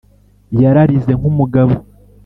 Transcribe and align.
yararize 0.61 1.11
nk'umugabo, 1.19 1.75